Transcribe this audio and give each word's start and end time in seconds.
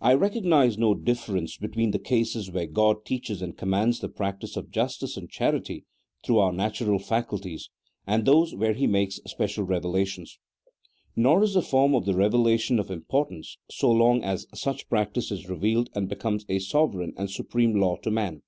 I 0.00 0.14
recognize 0.14 0.76
no 0.76 0.92
difference 0.92 1.56
between 1.56 1.92
the 1.92 2.00
cases 2.00 2.50
where 2.50 2.66
God 2.66 3.04
teaches 3.04 3.40
and 3.40 3.56
commands 3.56 4.00
the 4.00 4.08
practice 4.08 4.56
of 4.56 4.72
justice 4.72 5.16
and 5.16 5.30
charity 5.30 5.84
through 6.24 6.38
our 6.38 6.52
natural 6.52 6.98
faculties, 6.98 7.70
and 8.04 8.24
those 8.24 8.56
where 8.56 8.72
He 8.72 8.88
makes 8.88 9.20
special 9.24 9.62
revelations; 9.62 10.40
nor 11.14 11.44
is 11.44 11.54
the 11.54 11.62
form 11.62 11.94
of 11.94 12.06
the 12.06 12.16
revelation 12.16 12.80
of 12.80 12.90
im 12.90 13.02
portance 13.02 13.56
so 13.70 13.88
long 13.88 14.24
as 14.24 14.48
such 14.52 14.88
practice 14.88 15.30
is 15.30 15.48
revealed 15.48 15.90
and 15.94 16.08
becomes 16.08 16.44
a 16.48 16.58
sovereign 16.58 17.12
and 17.16 17.30
supreme 17.30 17.78
law 17.78 17.94
to 17.98 18.10
men. 18.10 18.42